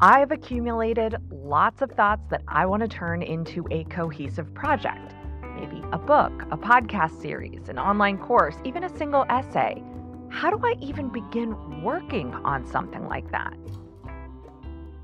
I've 0.00 0.30
accumulated 0.30 1.16
lots 1.32 1.82
of 1.82 1.90
thoughts 1.90 2.22
that 2.30 2.42
I 2.46 2.64
want 2.66 2.82
to 2.82 2.88
turn 2.88 3.22
into 3.22 3.66
a 3.72 3.82
cohesive 3.84 4.54
project. 4.54 5.15
Maybe 5.56 5.82
a 5.92 5.98
book, 5.98 6.32
a 6.50 6.58
podcast 6.58 7.20
series, 7.20 7.68
an 7.68 7.78
online 7.78 8.18
course, 8.18 8.56
even 8.64 8.84
a 8.84 8.96
single 8.96 9.24
essay. 9.30 9.82
How 10.28 10.50
do 10.50 10.60
I 10.62 10.74
even 10.80 11.08
begin 11.08 11.82
working 11.82 12.34
on 12.34 12.66
something 12.66 13.06
like 13.08 13.30
that? 13.32 13.56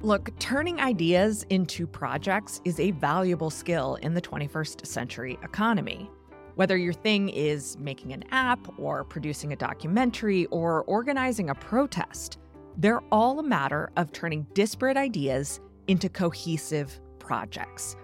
Look, 0.03 0.37
turning 0.39 0.81
ideas 0.81 1.47
into 1.49 1.87
projects 1.87 2.61
is 2.65 2.79
a 2.81 2.91
valuable 2.91 3.51
skill 3.51 3.95
in 4.03 4.15
the 4.15 4.21
21st 4.21 4.85
century 4.85 5.39
economy. 5.43 6.11
Whether 6.57 6.77
your 6.77 6.93
thing 6.93 7.31
is 7.31 7.79
making 7.79 8.13
an 8.13 8.25
app, 8.31 8.59
or 8.79 9.05
producing 9.05 9.53
a 9.53 9.57
documentary, 9.57 10.47
or 10.47 10.83
organizing 10.85 11.49
a 11.49 11.55
protest, 11.55 12.39
they're 12.77 13.01
all 13.11 13.39
a 13.39 13.43
matter 13.43 13.91
of 13.97 14.13
turning 14.13 14.47
disparate 14.55 14.97
ideas 14.97 15.61
into 15.87 16.09
cohesive 16.09 17.01
projects. 17.19 17.97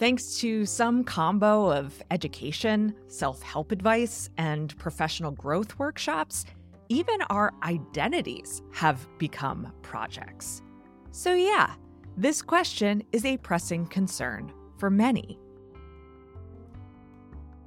Thanks 0.00 0.38
to 0.38 0.64
some 0.64 1.04
combo 1.04 1.70
of 1.70 2.02
education, 2.10 2.94
self 3.08 3.42
help 3.42 3.70
advice, 3.70 4.30
and 4.38 4.74
professional 4.78 5.30
growth 5.30 5.78
workshops, 5.78 6.46
even 6.88 7.20
our 7.28 7.52
identities 7.62 8.62
have 8.72 9.06
become 9.18 9.70
projects. 9.82 10.62
So, 11.10 11.34
yeah, 11.34 11.74
this 12.16 12.40
question 12.40 13.02
is 13.12 13.26
a 13.26 13.36
pressing 13.36 13.86
concern 13.88 14.50
for 14.78 14.88
many. 14.88 15.38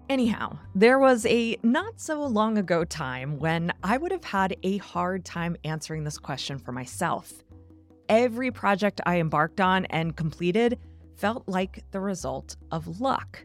Anyhow, 0.09 0.57
there 0.73 0.97
was 0.97 1.27
a 1.27 1.55
not 1.61 2.01
so 2.01 2.23
long 2.23 2.57
ago 2.57 2.83
time 2.83 3.37
when 3.37 3.71
I 3.83 3.97
would 3.97 4.11
have 4.11 4.23
had 4.23 4.57
a 4.63 4.77
hard 4.77 5.23
time 5.23 5.55
answering 5.65 6.03
this 6.03 6.17
question 6.17 6.57
for 6.57 6.71
myself. 6.71 7.31
Every 8.09 8.49
project 8.49 9.01
I 9.05 9.19
embarked 9.19 9.61
on 9.61 9.85
and 9.85 10.15
completed 10.15 10.79
felt 11.15 11.47
like 11.47 11.83
the 11.91 11.99
result 11.99 12.55
of 12.71 12.99
luck. 12.99 13.43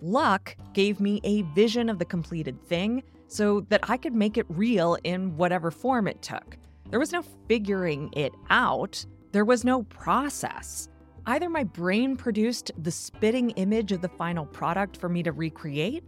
Luck 0.00 0.56
gave 0.72 1.00
me 1.00 1.20
a 1.24 1.42
vision 1.42 1.88
of 1.88 1.98
the 1.98 2.04
completed 2.04 2.60
thing 2.66 3.02
so 3.28 3.60
that 3.68 3.88
I 3.88 3.96
could 3.96 4.14
make 4.14 4.36
it 4.38 4.46
real 4.48 4.96
in 5.04 5.36
whatever 5.36 5.70
form 5.70 6.06
it 6.06 6.22
took. 6.22 6.56
There 6.90 7.00
was 7.00 7.12
no 7.12 7.22
figuring 7.48 8.10
it 8.12 8.32
out, 8.50 9.04
there 9.32 9.44
was 9.44 9.64
no 9.64 9.82
process. 9.84 10.88
Either 11.26 11.48
my 11.48 11.64
brain 11.64 12.16
produced 12.16 12.70
the 12.78 12.90
spitting 12.90 13.50
image 13.50 13.90
of 13.90 14.00
the 14.00 14.08
final 14.08 14.46
product 14.46 14.96
for 14.96 15.08
me 15.08 15.22
to 15.24 15.32
recreate, 15.32 16.04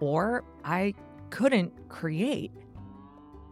or 0.00 0.44
I 0.64 0.94
couldn't 1.30 1.72
create. 1.88 2.52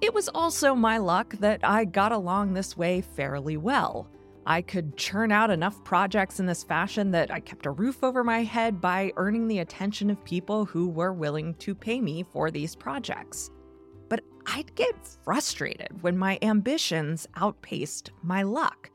It 0.01 0.13
was 0.13 0.29
also 0.29 0.75
my 0.75 0.99
luck 0.99 1.35
that 1.41 1.61
I 1.65 1.85
got 1.85 2.13
along 2.13 2.53
this 2.53 2.77
way 2.77 3.01
fairly 3.01 3.57
well. 3.57 4.09
I 4.49 4.63
could 4.63 4.97
churn 4.97 5.31
out 5.31 5.51
enough 5.51 5.85
projects 5.85 6.41
in 6.41 6.47
this 6.47 6.65
fashion 6.65 7.11
that 7.11 7.31
I 7.31 7.39
kept 7.39 7.67
a 7.67 7.71
roof 7.71 8.03
over 8.03 8.25
my 8.25 8.45
head 8.45 8.81
by 8.81 9.13
earning 9.17 9.47
the 9.47 9.59
attention 9.59 10.09
of 10.09 10.25
people 10.25 10.65
who 10.65 10.89
were 10.89 11.13
willing 11.13 11.53
to 11.57 11.75
pay 11.75 12.01
me 12.01 12.25
for 12.33 12.51
these 12.51 12.75
projects. 12.75 13.51
But 14.09 14.25
I'd 14.47 14.75
get 14.75 14.95
frustrated 15.23 16.03
when 16.03 16.17
my 16.17 16.39
ambitions 16.41 17.29
outpaced 17.37 18.11
my 18.23 18.43
luck. 18.43 18.91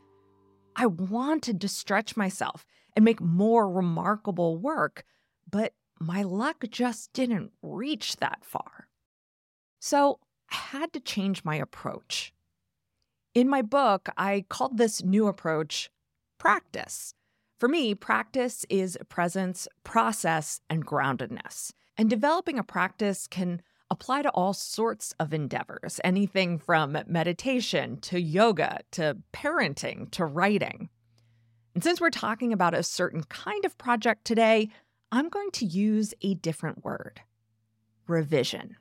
I 0.76 0.88
wanted 0.88 1.62
to 1.62 1.68
stretch 1.68 2.18
myself 2.18 2.66
and 2.96 3.06
make 3.06 3.22
more 3.22 3.70
remarkable 3.70 4.58
work, 4.58 5.06
but 5.48 5.74
my 6.00 6.24
luck 6.24 6.66
just 6.72 7.14
didn't 7.14 7.52
reach 7.62 8.16
that 8.16 8.44
far. 8.44 8.88
So 9.80 10.20
I 10.52 10.56
had 10.56 10.94
to 10.94 11.00
change 11.00 11.46
my 11.46 11.58
approach. 11.58 12.34
In 13.34 13.50
my 13.50 13.64
book, 13.64 14.10
I 14.16 14.46
called 14.48 14.78
this 14.78 15.04
new 15.04 15.26
approach 15.26 15.90
practice. 16.38 17.16
For 17.58 17.68
me, 17.68 17.96
practice 17.96 18.64
is 18.70 18.96
presence, 19.10 19.68
process, 19.84 20.62
and 20.70 20.86
groundedness. 20.86 21.72
And 21.98 22.12
developing 22.12 22.60
a 22.60 22.64
practice 22.64 23.26
can 23.26 23.64
apply 23.90 24.22
to 24.22 24.30
all 24.30 24.54
sorts 24.54 25.16
of 25.20 25.34
endeavors 25.34 26.00
anything 26.04 26.60
from 26.60 26.96
meditation 27.08 28.00
to 28.02 28.20
yoga 28.20 28.82
to 28.92 29.18
parenting 29.34 30.12
to 30.12 30.26
writing. 30.26 30.90
And 31.74 31.84
since 31.84 32.00
we're 32.00 32.12
talking 32.12 32.54
about 32.54 32.76
a 32.76 32.84
certain 32.84 33.24
kind 33.24 33.66
of 33.66 33.78
project 33.80 34.26
today, 34.26 34.70
I'm 35.12 35.30
going 35.30 35.52
to 35.52 35.66
use 35.66 36.14
a 36.22 36.36
different 36.36 36.84
word 36.84 37.22
revision. 38.08 38.76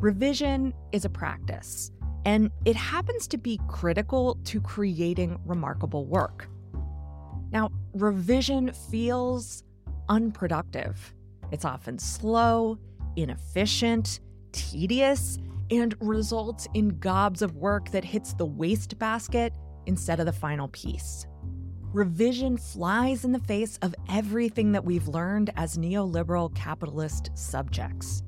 Revision 0.00 0.72
is 0.92 1.04
a 1.04 1.10
practice, 1.10 1.92
and 2.24 2.50
it 2.64 2.74
happens 2.74 3.26
to 3.28 3.36
be 3.36 3.60
critical 3.68 4.38
to 4.44 4.58
creating 4.58 5.38
remarkable 5.44 6.06
work. 6.06 6.48
Now, 7.52 7.70
revision 7.92 8.72
feels 8.72 9.62
unproductive. 10.08 11.12
It's 11.52 11.66
often 11.66 11.98
slow, 11.98 12.78
inefficient, 13.16 14.20
tedious, 14.52 15.36
and 15.70 15.94
results 16.00 16.66
in 16.72 16.98
gobs 16.98 17.42
of 17.42 17.56
work 17.56 17.90
that 17.90 18.02
hits 18.02 18.32
the 18.32 18.46
wastebasket 18.46 19.52
instead 19.84 20.18
of 20.18 20.24
the 20.24 20.32
final 20.32 20.68
piece. 20.68 21.26
Revision 21.92 22.56
flies 22.56 23.26
in 23.26 23.32
the 23.32 23.38
face 23.40 23.76
of 23.82 23.94
everything 24.08 24.72
that 24.72 24.84
we've 24.86 25.08
learned 25.08 25.50
as 25.56 25.76
neoliberal 25.76 26.54
capitalist 26.54 27.30
subjects. 27.34 28.22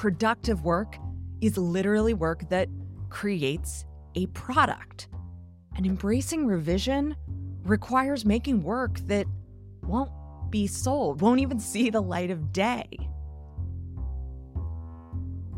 Productive 0.00 0.64
work 0.64 0.96
is 1.42 1.58
literally 1.58 2.14
work 2.14 2.48
that 2.48 2.70
creates 3.10 3.84
a 4.14 4.24
product. 4.28 5.08
And 5.76 5.84
embracing 5.84 6.46
revision 6.46 7.14
requires 7.64 8.24
making 8.24 8.62
work 8.62 8.98
that 9.08 9.26
won't 9.82 10.10
be 10.48 10.66
sold, 10.66 11.20
won't 11.20 11.40
even 11.40 11.60
see 11.60 11.90
the 11.90 12.00
light 12.00 12.30
of 12.30 12.50
day. 12.50 12.86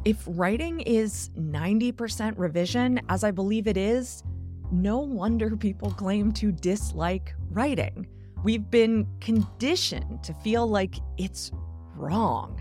If 0.05 0.25
writing 0.27 0.81
is 0.81 1.31
90% 1.39 2.37
revision, 2.37 3.01
as 3.09 3.23
I 3.23 3.31
believe 3.31 3.69
it 3.69 3.77
is, 3.77 4.25
no 4.73 4.99
wonder 4.99 5.57
people 5.57 5.93
claim 5.93 6.33
to 6.33 6.51
dislike 6.51 7.33
writing. 7.53 8.09
We've 8.43 8.69
been 8.69 9.07
conditioned 9.21 10.25
to 10.25 10.35
feel 10.35 10.67
like 10.67 10.97
it's 11.17 11.53
wrong 11.95 12.61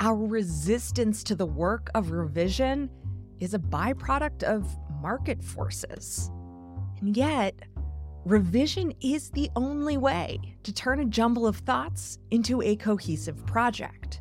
our 0.00 0.14
resistance 0.14 1.22
to 1.24 1.34
the 1.34 1.46
work 1.46 1.90
of 1.94 2.10
revision 2.10 2.90
is 3.40 3.54
a 3.54 3.58
byproduct 3.58 4.42
of 4.42 4.66
market 5.00 5.42
forces. 5.42 6.30
And 7.00 7.16
yet, 7.16 7.54
revision 8.24 8.92
is 9.00 9.30
the 9.30 9.50
only 9.56 9.96
way 9.96 10.38
to 10.62 10.72
turn 10.72 11.00
a 11.00 11.04
jumble 11.04 11.46
of 11.46 11.56
thoughts 11.56 12.18
into 12.30 12.62
a 12.62 12.76
cohesive 12.76 13.44
project. 13.46 14.20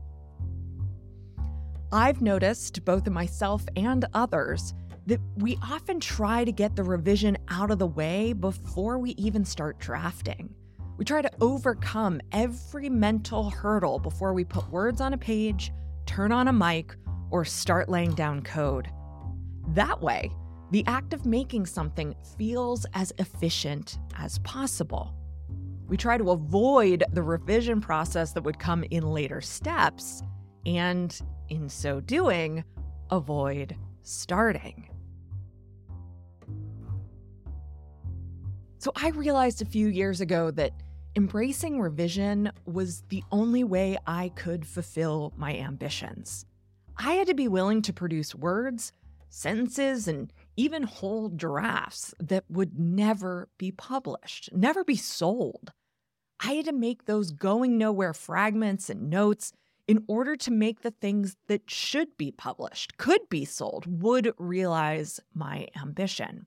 I've 1.92 2.22
noticed, 2.22 2.84
both 2.84 3.08
in 3.08 3.14
myself 3.14 3.64
and 3.76 4.06
others, 4.14 4.74
that 5.06 5.22
we 5.38 5.58
often 5.64 6.00
try 6.00 6.44
to 6.44 6.52
get 6.52 6.76
the 6.76 6.84
revision 6.84 7.38
out 7.48 7.72
of 7.72 7.80
the 7.80 7.88
way 7.88 8.34
before 8.34 9.00
we 9.00 9.12
even 9.12 9.46
start 9.46 9.80
drafting. 9.80 10.54
We 10.98 11.06
try 11.06 11.22
to 11.22 11.32
overcome 11.42 12.20
every 12.32 12.90
mental 12.90 13.52
hurdle 13.52 14.00
before 14.00 14.34
we 14.34 14.44
put 14.44 14.70
words 14.72 15.00
on 15.00 15.14
a 15.14 15.18
page, 15.18 15.72
turn 16.08 16.32
on 16.32 16.48
a 16.48 16.54
mic, 16.54 16.96
or 17.30 17.46
start 17.46 17.88
laying 17.88 18.16
down 18.16 18.42
code. 18.42 18.90
That 19.70 20.02
way, 20.02 20.32
the 20.72 20.84
act 20.88 21.14
of 21.14 21.26
making 21.26 21.68
something 21.68 22.16
feels 22.36 22.88
as 22.96 23.14
efficient 23.20 24.00
as 24.18 24.40
possible. 24.40 25.14
We 25.88 25.98
try 25.98 26.18
to 26.18 26.32
avoid 26.32 27.04
the 27.14 27.22
revision 27.22 27.80
process 27.80 28.34
that 28.34 28.44
would 28.44 28.58
come 28.58 28.84
in 28.90 29.04
later 29.04 29.40
steps, 29.40 30.24
and 30.66 31.18
in 31.50 31.70
so 31.70 32.02
doing, 32.02 32.64
avoid 33.12 33.76
starting. 34.02 34.90
So 38.80 38.92
I 38.96 39.10
realized 39.10 39.62
a 39.62 39.66
few 39.66 39.88
years 39.88 40.22
ago 40.22 40.52
that 40.52 40.72
embracing 41.18 41.82
revision 41.82 42.52
was 42.68 43.02
the 43.10 43.24
only 43.32 43.64
way 43.64 43.98
I 44.06 44.30
could 44.36 44.68
fulfill 44.68 45.34
my 45.36 45.56
ambitions. 45.56 46.46
I 46.96 47.14
had 47.14 47.26
to 47.26 47.34
be 47.34 47.48
willing 47.48 47.82
to 47.82 47.92
produce 47.92 48.36
words, 48.36 48.92
sentences, 49.28 50.08
and 50.08 50.32
even 50.56 50.84
whole 50.84 51.30
drafts 51.30 52.14
that 52.20 52.44
would 52.52 52.78
never 52.78 53.50
be 53.58 53.72
published, 53.72 54.52
never 54.54 54.84
be 54.84 54.96
sold. 54.96 55.74
I 56.40 56.52
had 56.52 56.66
to 56.66 56.72
make 56.72 57.06
those 57.06 57.32
going 57.32 57.80
nowhere 57.80 58.14
fragments 58.14 58.88
and 58.88 59.10
notes 59.10 59.54
in 59.88 60.04
order 60.08 60.36
to 60.36 60.52
make 60.52 60.82
the 60.82 60.92
things 60.92 61.36
that 61.48 61.68
should 61.68 62.16
be 62.18 62.32
published, 62.32 62.98
could 63.00 63.28
be 63.28 63.44
sold, 63.44 64.04
would 64.04 64.32
realize 64.38 65.20
my 65.34 65.68
ambition. 65.82 66.46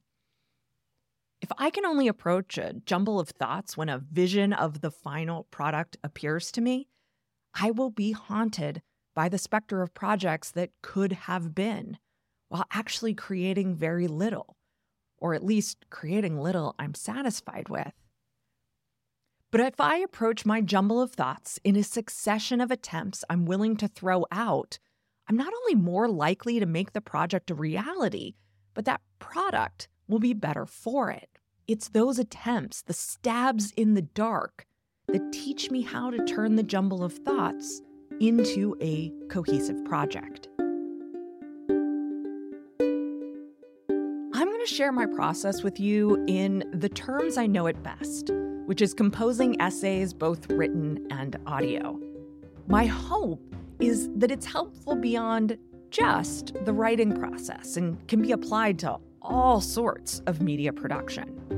If 1.41 1.51
I 1.57 1.71
can 1.71 1.87
only 1.87 2.07
approach 2.07 2.59
a 2.59 2.75
jumble 2.85 3.19
of 3.19 3.31
thoughts 3.31 3.77
when 3.77 3.89
a 3.89 3.99
vision 3.99 4.53
of 4.53 4.83
the 4.83 4.91
final 4.91 5.45
product 5.45 5.97
appears 6.05 6.53
to 6.53 6.61
me, 6.61 6.89
I 7.55 7.71
will 7.71 7.91
be 7.91 8.13
haunted 8.13 8.83
by 9.15 9.29
the 9.29 9.39
specter 9.39 9.83
of 9.83 9.95
projects 9.95 10.51
that 10.53 10.71
could 10.83 11.13
have 11.13 11.55
been, 11.55 11.99
while 12.49 12.67
actually 12.73 13.15
creating 13.15 13.75
very 13.75 14.07
little, 14.07 14.57
or 15.17 15.35
at 15.35 15.45
least 15.45 15.87
creating 15.89 16.39
little 16.39 16.75
I'm 16.79 16.95
satisfied 16.95 17.69
with. 17.69 17.93
But 19.51 19.63
if 19.63 19.81
I 19.81 19.97
approach 19.97 20.47
my 20.47 20.61
jumble 20.61 21.01
of 21.01 21.13
thoughts 21.13 21.59
in 21.65 21.75
a 21.75 21.83
succession 21.83 22.61
of 22.61 22.71
attempts 22.71 23.25
I'm 23.29 23.47
willing 23.47 23.77
to 23.79 23.89
throw 23.89 24.27
out, 24.31 24.79
I'm 25.27 25.37
not 25.37 25.53
only 25.53 25.75
more 25.75 26.09
likely 26.09 26.61
to 26.61 26.67
make 26.67 26.93
the 26.93 27.01
project 27.01 27.51
a 27.51 27.55
reality, 27.55 28.35
but 28.75 28.85
that 28.85 29.01
product 29.19 29.89
will 30.07 30.19
be 30.19 30.35
better 30.35 30.67
for 30.67 31.11
it. 31.11 31.30
It's 31.71 31.89
those 31.91 32.19
attempts, 32.19 32.83
the 32.83 32.93
stabs 32.93 33.71
in 33.77 33.95
the 33.95 34.03
dark, 34.03 34.67
that 35.07 35.33
teach 35.33 35.71
me 35.71 35.83
how 35.83 36.11
to 36.11 36.25
turn 36.25 36.57
the 36.57 36.65
jumble 36.65 37.05
of 37.05 37.13
thoughts 37.13 37.81
into 38.21 38.77
a 38.81 39.13
cohesive 39.29 39.85
project. 39.85 40.49
I'm 42.81 44.49
going 44.49 44.59
to 44.59 44.67
share 44.67 44.91
my 44.91 45.07
process 45.07 45.63
with 45.63 45.79
you 45.79 46.25
in 46.27 46.65
the 46.75 46.89
terms 46.89 47.39
I 47.39 47.47
know 47.47 47.69
it 47.69 47.81
best, 47.85 48.33
which 48.67 48.83
is 48.83 48.93
composing 48.93 49.55
essays, 49.63 50.13
both 50.13 50.51
written 50.51 51.07
and 51.13 51.37
audio. 51.47 52.01
My 52.67 52.87
hope 52.87 53.55
is 53.79 54.09
that 54.17 54.33
it's 54.33 54.47
helpful 54.47 54.97
beyond 54.97 55.57
just 55.91 56.53
the 56.65 56.73
writing 56.73 57.15
process 57.15 57.77
and 57.77 58.09
can 58.09 58.23
be 58.23 58.33
applied 58.33 58.77
to 58.81 58.99
all 59.23 59.61
sorts 59.61 60.21
of 60.27 60.43
media 60.43 60.73
production. 60.73 61.50